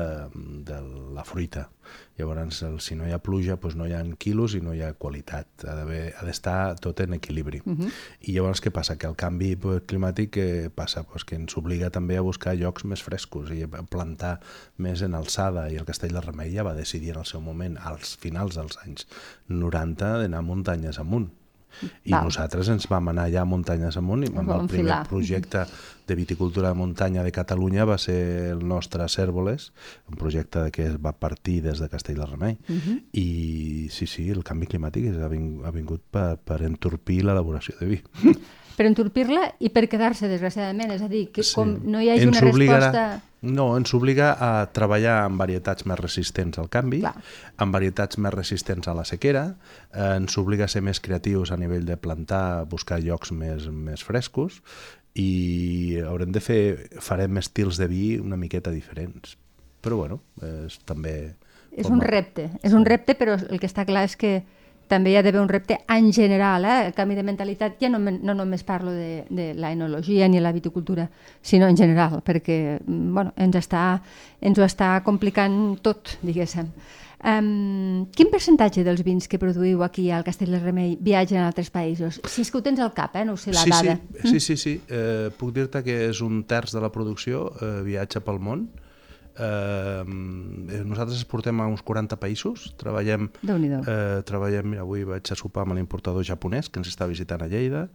de 0.66 0.82
la 1.14 1.24
fruita. 1.24 1.70
Llavors, 2.18 2.62
el, 2.64 2.80
si 2.84 2.96
no 3.00 3.08
hi 3.08 3.14
ha 3.16 3.22
pluja, 3.24 3.56
doncs 3.62 3.78
no 3.80 3.88
hi 3.88 3.94
ha 3.96 4.02
quilos 4.20 4.54
i 4.58 4.62
no 4.62 4.74
hi 4.76 4.82
ha 4.84 4.92
qualitat. 5.00 5.64
Ha 5.64 6.26
d'estar 6.26 6.76
tot 6.84 7.00
en 7.06 7.16
equilibri. 7.16 7.62
Uh 7.66 7.78
-huh. 7.78 7.92
I 8.22 8.34
llavors 8.34 8.62
què 8.62 8.72
passa? 8.72 8.98
Que 8.98 9.08
el 9.08 9.16
canvi 9.16 9.56
pues, 9.56 9.82
climàtic 9.88 10.38
eh, 10.38 10.70
passa 10.70 11.04
pues, 11.04 11.24
que 11.24 11.36
ens 11.36 11.56
obliga 11.58 11.90
també 11.90 12.18
a 12.18 12.22
buscar 12.22 12.56
llocs 12.56 12.84
més 12.84 13.04
frescos 13.04 13.52
i 13.52 13.64
a 13.64 13.68
plantar 13.68 14.40
més 14.78 15.02
en 15.02 15.14
alçada. 15.14 15.72
I 15.72 15.78
el 15.78 15.86
Castell 15.86 16.14
de 16.14 16.22
Remei 16.22 16.54
ja 16.54 16.64
va 16.64 16.76
decidir 16.76 17.12
en 17.12 17.20
el 17.20 17.26
seu 17.26 17.42
moment, 17.42 17.78
als 17.78 18.18
finals 18.18 18.56
dels 18.56 18.78
anys 18.84 19.08
90, 19.48 20.18
d'anar 20.18 20.42
muntanyes 20.42 21.00
amunt. 21.00 21.39
I 22.06 22.12
Val. 22.12 22.24
nosaltres 22.26 22.68
ens 22.70 22.88
vam 22.90 23.08
anar 23.12 23.28
allà 23.30 23.46
muntanyes 23.46 23.96
amunt 23.98 24.24
i 24.26 24.28
amb 24.32 24.48
vam 24.48 24.62
el 24.66 24.68
primer 24.68 24.98
projecte 25.08 25.66
de 26.08 26.16
viticultura 26.16 26.70
de 26.70 26.74
muntanya 26.76 27.24
de 27.24 27.32
Catalunya 27.32 27.86
va 27.86 27.98
ser 27.98 28.52
el 28.52 28.68
nostre 28.68 29.06
Cèrvoles, 29.08 29.72
un 30.10 30.16
projecte 30.18 30.72
que 30.72 30.88
es 30.88 30.98
va 30.98 31.12
partir 31.14 31.62
des 31.64 31.80
de 31.80 31.88
Castell 31.90 32.18
de 32.18 32.26
Remei. 32.26 32.58
Mhm. 32.68 33.00
I 33.14 33.88
sí, 33.92 34.08
sí, 34.08 34.30
el 34.30 34.44
canvi 34.44 34.66
climàtic 34.68 35.14
ha 35.22 35.26
ha 35.30 35.72
vingut 35.72 36.02
per, 36.10 36.38
per 36.38 36.62
entorpir 36.64 37.24
l'elaboració 37.24 37.76
de 37.80 37.86
vi. 37.86 38.02
Per 38.76 38.86
entorpir-la 38.88 39.56
i 39.60 39.70
per 39.70 39.88
quedar-se, 39.92 40.28
desgraciadament. 40.32 40.92
És 40.96 41.02
a 41.02 41.08
dir, 41.12 41.30
que 41.32 41.44
Sí. 41.44 41.54
com 41.56 41.78
no 41.84 42.02
hi 42.02 42.10
hagi 42.10 42.24
Ens 42.24 42.38
una 42.42 42.52
obligarà- 42.52 42.92
resposta... 42.92 43.24
No, 43.42 43.70
ens 43.80 43.94
obliga 43.96 44.34
a 44.36 44.68
treballar 44.76 45.22
amb 45.24 45.40
varietats 45.40 45.86
més 45.88 46.00
resistents 46.00 46.60
al 46.60 46.68
canvi, 46.72 47.00
Clar. 47.06 47.16
amb 47.64 47.76
varietats 47.76 48.20
més 48.20 48.34
resistents 48.36 48.90
a 48.92 48.96
la 48.98 49.06
sequera, 49.08 49.46
eh, 49.94 50.16
ens 50.18 50.36
obliga 50.42 50.68
a 50.68 50.72
ser 50.72 50.82
més 50.84 51.00
creatius 51.00 51.54
a 51.56 51.58
nivell 51.58 51.86
de 51.88 51.96
plantar, 51.96 52.66
buscar 52.68 53.00
llocs 53.00 53.32
més, 53.32 53.70
més 53.72 54.04
frescos 54.04 54.60
i 55.16 56.00
haurem 56.06 56.34
de 56.36 56.44
fer, 56.44 56.62
farem 57.00 57.40
estils 57.40 57.80
de 57.80 57.88
vi 57.88 58.04
una 58.20 58.38
miqueta 58.38 58.72
diferents. 58.76 59.38
Però 59.80 60.02
bueno, 60.02 60.20
és 60.68 60.80
també... 60.84 61.36
És 61.72 61.88
un 61.88 62.02
repte, 62.02 62.50
és 62.66 62.74
un 62.76 62.84
repte, 62.86 63.16
però 63.16 63.38
el 63.40 63.60
que 63.62 63.70
està 63.70 63.86
clar 63.88 64.04
és 64.10 64.18
que 64.20 64.42
també 64.90 65.14
hi 65.14 65.20
ha 65.20 65.24
d'haver 65.24 65.42
un 65.42 65.50
repte 65.50 65.78
en 65.88 66.12
general, 66.14 66.66
eh? 66.66 66.78
el 66.90 66.96
canvi 66.98 67.16
de 67.16 67.24
mentalitat, 67.24 67.78
ja 67.82 67.92
no, 67.94 68.00
no 68.02 68.36
només 68.36 68.66
parlo 68.66 68.92
de, 68.92 69.26
de 69.30 69.52
la 69.54 69.72
enologia 69.76 70.28
ni 70.28 70.42
la 70.42 70.52
viticultura, 70.52 71.08
sinó 71.42 71.70
en 71.70 71.78
general, 71.78 72.20
perquè 72.26 72.80
mm, 72.80 73.14
bueno, 73.14 73.34
ens, 73.38 73.60
està, 73.62 73.84
ens 74.42 74.58
ho 74.58 74.66
està 74.66 74.96
complicant 75.06 75.78
tot, 75.86 76.18
diguéssim. 76.26 76.74
Um, 77.20 78.06
quin 78.16 78.30
percentatge 78.32 78.86
dels 78.88 79.02
vins 79.04 79.26
que 79.28 79.38
produïu 79.42 79.82
aquí 79.84 80.06
al 80.16 80.24
Castell 80.24 80.54
de 80.56 80.62
Remei 80.64 80.94
viatgen 81.04 81.42
a 81.42 81.50
altres 81.50 81.68
països? 81.70 82.22
Si 82.32 82.46
és 82.46 82.52
que 82.52 82.62
ho 82.62 82.64
tens 82.64 82.80
al 82.80 82.94
cap, 82.96 83.18
eh? 83.20 83.26
no 83.28 83.36
ho 83.36 83.40
sé 83.40 83.52
la 83.52 83.66
sí, 83.66 83.74
dada. 83.74 83.98
Sí, 84.24 84.40
sí, 84.40 84.40
sí, 84.40 84.56
sí. 84.58 84.76
Eh, 84.88 85.28
puc 85.36 85.52
dir-te 85.56 85.84
que 85.84 85.98
és 86.08 86.22
un 86.24 86.46
terç 86.48 86.74
de 86.78 86.84
la 86.84 86.94
producció 86.96 87.50
eh, 87.60 87.74
viatja 87.84 88.24
pel 88.24 88.40
món. 88.40 88.70
Eh, 89.38 90.04
nosaltres 90.84 91.22
exportem 91.22 91.62
a 91.62 91.68
uns 91.70 91.84
40 91.86 92.18
països, 92.20 92.74
treballem, 92.82 93.30
eh, 93.88 94.22
treballem, 94.28 94.74
mira, 94.74 94.82
avui 94.82 95.06
vaig 95.08 95.32
a 95.32 95.38
sopar 95.40 95.64
amb 95.64 95.78
l'importador 95.78 96.26
japonès 96.28 96.70
que 96.70 96.82
ens 96.82 96.90
està 96.92 97.08
visitant 97.08 97.42
a 97.42 97.48
Lleida, 97.48 97.88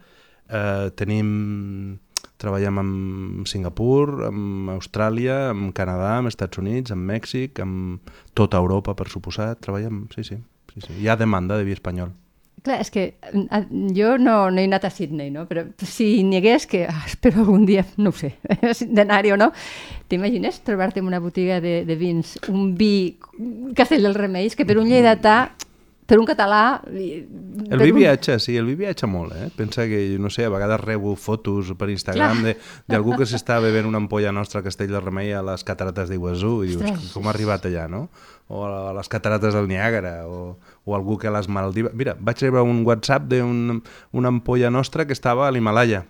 eh, 0.49 0.91
tenim, 0.97 1.99
treballem 2.41 2.79
amb 2.79 3.47
Singapur, 3.47 4.25
amb 4.31 4.71
Austràlia, 4.79 5.51
amb 5.51 5.75
Canadà, 5.77 6.19
amb 6.19 6.33
Estats 6.33 6.59
Units, 6.59 6.91
amb 6.95 7.05
Mèxic, 7.11 7.61
amb 7.61 8.01
tota 8.35 8.59
Europa, 8.59 8.95
per 8.95 9.09
suposat, 9.09 9.61
treballem, 9.61 10.07
sí, 10.15 10.25
sí, 10.25 10.41
sí, 10.73 10.81
sí. 10.87 11.01
hi 11.03 11.09
ha 11.09 11.17
demanda 11.17 11.59
de 11.59 11.65
vi 11.65 11.77
espanyol. 11.77 12.15
Clar, 12.65 12.79
és 12.81 12.89
que 12.89 13.03
eh, 13.21 13.65
jo 13.93 14.15
no, 14.17 14.49
no 14.49 14.63
he 14.63 14.65
anat 14.65 14.87
a 14.89 14.91
Sydney, 14.91 15.29
no? 15.29 15.43
però 15.45 15.67
si 15.85 16.23
n'hi 16.25 16.39
hagués, 16.41 16.65
que 16.65 16.87
ah, 16.89 17.03
espero 17.05 17.43
algun 17.43 17.67
dia, 17.69 17.85
no 18.01 18.09
ho 18.09 18.17
sé, 18.17 18.31
d'anar-hi 18.97 19.35
o 19.35 19.37
no, 19.37 19.51
t'imagines 20.09 20.63
trobar-te 20.65 21.03
en 21.03 21.11
una 21.11 21.21
botiga 21.21 21.61
de, 21.61 21.83
de 21.85 21.97
vins 22.01 22.39
un 22.49 22.73
vi 22.79 23.19
Castell 23.77 24.09
dels 24.09 24.17
Remeis, 24.17 24.57
que 24.57 24.65
per 24.65 24.79
un 24.81 24.89
lleidatà, 24.89 25.37
per 26.07 26.19
un 26.21 26.27
català... 26.29 26.81
El 26.85 27.79
vi 27.81 27.91
un- 27.93 27.97
viatja, 27.99 28.39
sí, 28.39 28.57
el 28.61 28.67
vi 28.69 28.75
viatja 28.77 29.07
molt, 29.09 29.33
eh? 29.35 29.49
Pensa 29.57 29.87
que, 29.89 30.17
no 30.21 30.29
sé, 30.31 30.45
a 30.45 30.53
vegades 30.53 30.81
rebo 30.83 31.15
fotos 31.17 31.73
per 31.79 31.89
Instagram 31.91 32.43
d'algú 32.91 33.17
que 33.17 33.27
s'està 33.31 33.57
bevent 33.65 33.89
una 33.89 33.99
ampolla 34.03 34.33
nostra 34.33 34.61
a 34.61 34.67
Castell 34.67 34.93
de 34.93 35.01
Remei 35.01 35.33
a 35.33 35.43
les 35.43 35.65
catarates 35.65 36.11
d'Iguazú 36.13 36.63
i 36.65 36.73
dius, 36.75 36.83
Ostres. 36.83 37.13
com 37.17 37.27
ha 37.27 37.33
arribat 37.33 37.65
allà, 37.71 37.87
no? 37.89 38.09
O 38.53 38.67
a 38.69 38.93
les 38.93 39.09
catarates 39.09 39.55
del 39.57 39.67
Niàgara, 39.71 40.27
o, 40.29 40.59
o 40.85 40.95
algú 40.97 41.17
que 41.17 41.29
a 41.29 41.33
les 41.33 41.49
Maldives... 41.49 41.95
Mira, 41.97 42.13
vaig 42.21 42.43
rebre 42.45 42.61
un 42.61 42.83
WhatsApp 42.85 43.25
d'una 43.31 43.81
una 44.13 44.29
ampolla 44.29 44.69
nostra 44.71 45.07
que 45.09 45.17
estava 45.17 45.49
A 45.49 45.51
l'Himalaya. 45.55 46.05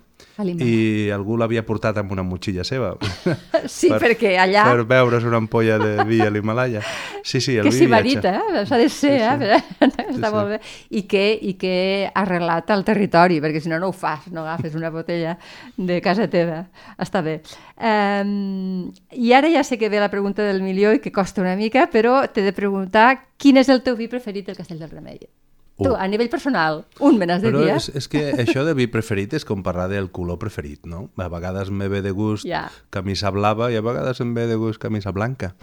I 0.58 1.10
algú 1.14 1.36
l'havia 1.38 1.62
portat 1.64 1.96
amb 2.00 2.10
una 2.12 2.24
motxilla 2.26 2.64
seva. 2.66 2.94
Sí, 3.70 3.88
perquè 3.88 4.34
allà... 4.42 4.64
Per 4.68 4.82
veure's 4.84 5.24
una 5.24 5.38
ampolla 5.40 5.78
de 5.80 6.04
vi 6.04 6.18
a 6.20 6.28
l'Himalaya. 6.30 6.82
Sí, 7.22 7.40
sí, 7.40 7.54
el 7.56 7.64
que 7.64 7.70
vi 7.70 7.86
viatja. 7.86 7.92
marita, 7.94 8.32
eh? 8.60 8.64
s'ha 8.68 8.76
de 8.80 8.88
ser, 8.92 9.14
Sí, 9.20 9.38
sí. 9.40 9.50
eh? 9.54 9.60
Està 9.86 10.28
sí. 10.28 10.34
molt 10.34 10.50
bé. 10.52 10.58
I 10.90 11.02
que, 11.08 11.22
I 11.40 11.54
que 11.60 11.76
arreglat 12.14 12.70
al 12.74 12.84
territori, 12.84 13.38
perquè 13.40 13.62
si 13.64 13.72
no, 13.72 13.78
no 13.80 13.88
ho 13.88 13.96
fas, 13.96 14.26
no 14.34 14.42
agafes 14.44 14.74
una 14.74 14.90
botella 14.90 15.36
de 15.76 16.00
casa 16.04 16.26
teva. 16.28 16.64
Està 16.98 17.22
bé. 17.24 17.38
Um, 17.78 18.90
I 19.12 19.32
ara 19.38 19.48
ja 19.52 19.64
sé 19.64 19.78
que 19.78 19.88
ve 19.88 20.02
la 20.02 20.10
pregunta 20.12 20.42
del 20.44 20.62
milió 20.62 20.92
i 20.94 21.00
que 21.00 21.12
costa 21.14 21.40
una 21.42 21.56
mica, 21.56 21.88
però 21.92 22.24
t'he 22.28 22.44
de 22.44 22.52
preguntar 22.52 23.30
quin 23.40 23.56
és 23.62 23.70
el 23.72 23.82
teu 23.86 23.96
vi 23.96 24.08
preferit 24.12 24.46
del 24.50 24.56
Castell 24.58 24.78
del 24.82 24.90
Remei? 24.92 25.22
Tu, 25.76 25.88
Uh. 25.90 25.96
a 25.98 26.06
nivell 26.06 26.28
personal, 26.30 26.84
un 27.02 27.16
me 27.18 27.26
n'has 27.26 27.42
de 27.42 27.48
Però 27.50 27.64
dir, 27.64 27.72
eh? 27.72 27.76
és, 27.80 27.88
és 27.98 28.06
que 28.06 28.20
això 28.44 28.62
de 28.62 28.76
vi 28.78 28.84
preferit 28.86 29.32
és 29.34 29.42
com 29.44 29.58
parlar 29.66 29.88
del 29.90 30.06
color 30.14 30.38
preferit, 30.38 30.84
no? 30.86 31.08
A 31.18 31.26
vegades 31.32 31.72
me 31.74 31.88
ve 31.90 31.98
de 32.04 32.12
gust 32.14 32.46
Ja. 32.46 32.68
camisa 32.94 33.32
blava 33.34 33.72
i 33.72 33.76
a 33.76 33.82
vegades 33.82 34.20
em 34.22 34.30
ve 34.36 34.44
de 34.46 34.54
gust 34.54 34.78
camisa 34.78 35.10
blanca. 35.10 35.56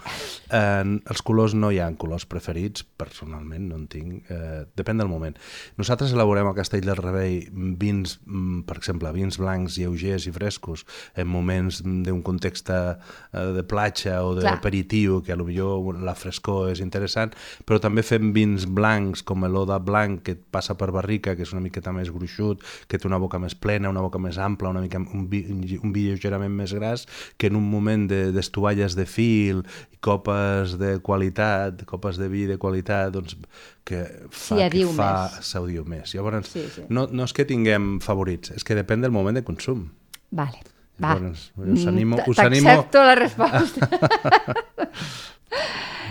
Eh, 0.52 0.84
els 1.08 1.22
colors 1.24 1.54
no 1.56 1.70
hi 1.72 1.78
ha 1.80 1.86
colors 1.96 2.26
preferits, 2.28 2.84
personalment 2.84 3.70
no 3.70 3.78
en 3.80 3.86
tinc, 3.88 4.28
eh, 4.28 4.66
depèn 4.76 4.98
del 5.00 5.08
moment. 5.08 5.38
Nosaltres 5.80 6.12
elaborem 6.12 6.46
al 6.46 6.54
Castell 6.60 6.84
del 6.84 7.00
Rebei 7.00 7.48
vins, 7.80 8.18
mm, 8.26 8.66
per 8.68 8.76
exemple, 8.76 9.10
vins 9.16 9.38
blancs 9.40 9.78
lleugers 9.80 10.26
i 10.28 10.32
frescos 10.36 10.84
en 11.16 11.26
moments 11.26 11.80
d'un 11.82 12.20
context 12.20 12.68
eh, 12.68 12.98
de 13.32 13.64
platja 13.64 14.20
o 14.26 14.34
d'aperitiu, 14.36 15.22
que 15.24 15.40
potser 15.40 16.04
la 16.04 16.14
frescor 16.14 16.68
és 16.70 16.80
interessant, 16.84 17.32
però 17.64 17.80
també 17.80 18.02
fem 18.04 18.34
vins 18.36 18.66
blancs 18.68 19.22
com 19.24 19.48
l'Oda 19.48 19.78
blanc 19.80 20.01
que 20.22 20.34
passa 20.36 20.76
per 20.78 20.90
barrica, 20.92 21.34
que 21.36 21.42
és 21.46 21.52
una 21.52 21.60
miqueta 21.64 21.92
més 21.92 22.10
gruixut, 22.12 22.62
que 22.88 22.98
té 22.98 23.06
una 23.08 23.18
boca 23.22 23.38
més 23.42 23.54
plena, 23.54 23.90
una 23.90 24.00
boca 24.04 24.18
més 24.18 24.38
ampla, 24.38 24.70
una 24.72 24.80
mica, 24.84 24.98
un, 24.98 25.28
vi, 25.30 25.44
un 25.82 25.92
vi 25.92 26.08
lleugerament 26.10 26.52
més 26.52 26.72
gras, 26.74 27.06
que 27.38 27.46
en 27.48 27.56
un 27.56 27.64
moment 27.70 28.08
de- 28.10 28.32
d'estovalles 28.32 28.94
de, 28.96 29.02
de 29.02 29.06
fil 29.06 29.62
i 29.92 29.96
copes 30.02 30.76
de 30.78 30.98
qualitat, 31.00 31.84
copes 31.86 32.16
de 32.18 32.28
vi 32.28 32.44
de 32.46 32.58
qualitat, 32.58 33.12
doncs 33.14 33.36
que 33.84 34.02
fa, 34.30 34.58
S'hi 34.58 34.68
que 34.70 34.84
fa 34.94 35.12
s'audiu 35.42 35.84
més. 35.84 36.12
Llavors, 36.14 36.48
Sí, 36.52 36.66
sí. 36.74 36.82
No, 36.88 37.08
no 37.10 37.24
és 37.24 37.32
que 37.32 37.44
tinguem 37.48 37.98
favorits, 38.00 38.52
és 38.54 38.62
que 38.64 38.74
depèn 38.78 39.00
del 39.02 39.10
moment 39.10 39.34
de 39.34 39.42
consum. 39.42 39.88
Vale, 40.30 40.60
va. 41.02 41.14
Llavors, 41.16 41.48
us 41.56 41.86
animo- 41.86 42.16
Mm, 42.22 42.30
us 42.30 42.38
animo- 42.38 42.86
la 42.92 43.14
resposta. 43.14 43.88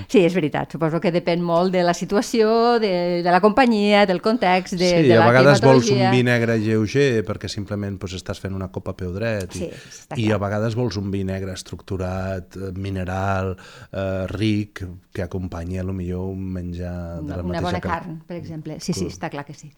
Sí, 0.07 0.19
és 0.25 0.33
veritat. 0.33 0.71
Suposo 0.71 0.99
que 1.03 1.11
depèn 1.11 1.41
molt 1.43 1.71
de 1.73 1.83
la 1.83 1.93
situació, 1.93 2.79
de, 2.79 3.21
de 3.23 3.31
la 3.31 3.41
companyia, 3.43 4.05
del 4.05 4.21
context, 4.21 4.73
de, 4.79 4.89
sí, 4.89 5.07
de 5.09 5.15
la 5.17 5.25
a 5.25 5.31
vegades 5.31 5.61
vols 5.61 5.83
un 5.89 5.97
climatologia. 5.97 6.11
vi 6.11 6.23
negre 6.23 6.57
lleuger 6.59 7.23
perquè 7.27 7.49
simplement 7.51 7.97
doncs, 7.99 8.15
estàs 8.19 8.39
fent 8.39 8.55
una 8.55 8.69
copa 8.71 8.91
a 8.91 8.97
peu 8.97 9.11
dret 9.13 9.55
i, 9.55 9.59
Sí, 9.59 9.69
i 10.17 10.25
clar. 10.27 10.35
a 10.35 10.41
vegades 10.45 10.75
vols 10.75 10.97
un 10.97 11.11
vi 11.11 11.23
negre 11.27 11.53
estructurat, 11.53 12.55
eh, 12.55 12.71
mineral, 12.75 13.55
eh, 13.91 14.25
ric, 14.31 14.85
que 15.11 15.21
acompanyi 15.23 15.79
a 15.79 15.83
lo 15.83 15.93
millor 15.93 16.29
un 16.31 16.43
menjar 16.53 17.17
de 17.19 17.21
una, 17.25 17.37
la 17.37 17.43
una 17.43 17.61
mateixa 17.61 17.65
bona 17.67 17.79
cal- 17.81 17.91
carn, 17.91 18.19
per 18.27 18.37
exemple. 18.37 18.79
Sí, 18.79 18.93
sí, 18.93 19.07
està 19.07 19.29
clar 19.29 19.45
que 19.45 19.53
sí. 19.53 19.71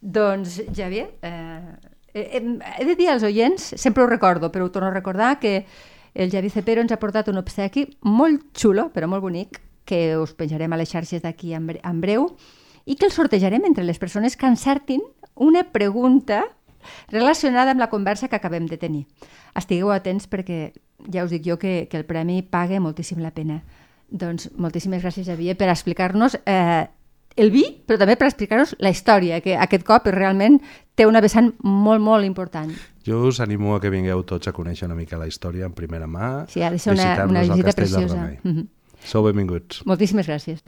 Doncs, 0.00 0.62
Javier, 0.74 1.10
eh, 1.22 1.60
he, 2.14 2.40
he 2.78 2.84
de 2.86 2.94
dir 2.96 3.08
als 3.10 3.22
oients, 3.26 3.72
sempre 3.76 4.04
ho 4.04 4.06
recordo, 4.06 4.50
però 4.52 4.64
ho 4.66 4.70
torno 4.70 4.88
a 4.88 4.94
recordar, 4.94 5.38
que 5.40 5.64
el 6.18 6.32
Javi 6.32 6.50
Cepero 6.50 6.82
ens 6.82 6.90
ha 6.90 6.98
portat 6.98 7.28
un 7.30 7.38
obsequi 7.38 7.84
molt 8.02 8.42
xulo, 8.58 8.88
però 8.90 9.06
molt 9.06 9.22
bonic, 9.22 9.60
que 9.86 10.18
us 10.18 10.34
penjarem 10.34 10.72
a 10.74 10.78
les 10.80 10.90
xarxes 10.90 11.22
d'aquí 11.22 11.54
en, 11.54 11.68
bre 11.70 11.78
en 11.86 12.00
breu, 12.02 12.26
i 12.84 12.96
que 12.98 13.06
el 13.06 13.14
sortejarem 13.14 13.64
entre 13.68 13.86
les 13.86 14.00
persones 14.02 14.36
que 14.36 14.50
encertin 14.50 15.04
una 15.38 15.62
pregunta 15.70 16.42
relacionada 17.12 17.70
amb 17.70 17.80
la 17.80 17.90
conversa 17.92 18.26
que 18.28 18.36
acabem 18.36 18.66
de 18.66 18.80
tenir. 18.82 19.06
Estigueu 19.54 19.94
atents 19.94 20.26
perquè 20.26 20.72
ja 21.06 21.22
us 21.22 21.30
dic 21.30 21.46
jo 21.46 21.58
que, 21.58 21.86
que 21.86 22.02
el 22.02 22.06
premi 22.08 22.42
paga 22.42 22.82
moltíssim 22.82 23.22
la 23.22 23.30
pena. 23.30 23.62
Doncs 24.10 24.50
moltíssimes 24.58 25.04
gràcies, 25.04 25.28
Javier, 25.28 25.54
per 25.54 25.70
explicar-nos 25.70 26.38
eh, 26.44 26.88
el 27.38 27.52
vi, 27.54 27.64
però 27.86 28.00
també 28.02 28.18
per 28.18 28.26
explicar-nos 28.26 28.74
la 28.82 28.90
història, 28.90 29.38
que 29.44 29.54
aquest 29.54 29.86
cop 29.86 30.10
realment 30.10 30.58
té 30.98 31.06
una 31.06 31.22
vessant 31.22 31.52
molt, 31.62 32.02
molt 32.02 32.26
important. 32.26 32.72
Jo 33.08 33.22
us 33.24 33.40
animo 33.40 33.74
a 33.74 33.80
que 33.80 33.88
vingueu 33.88 34.20
tots 34.28 34.50
a 34.50 34.52
conèixer 34.52 34.84
una 34.84 34.96
mica 34.98 35.16
la 35.16 35.26
història 35.30 35.64
en 35.64 35.72
primera 35.72 36.06
mà, 36.06 36.44
Sí, 36.52 36.60
ha 36.62 36.70
de 36.70 36.78
ser 36.78 36.92
una, 36.92 37.24
una 37.24 37.42
visita 37.46 37.72
preciosa. 37.72 38.16
Mm 38.42 38.52
-hmm. 38.52 38.66
Sou 39.04 39.24
benvinguts. 39.24 39.86
Moltíssimes 39.86 40.28
gràcies. 40.28 40.60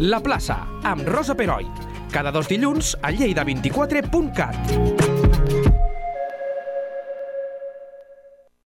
La 0.00 0.20
plaça, 0.20 0.66
amb 0.82 1.08
Rosa 1.08 1.34
Peroi. 1.34 1.66
Cada 2.10 2.30
dos 2.30 2.48
dilluns 2.48 2.98
a 3.00 3.12
lleida24.cat. 3.12 5.09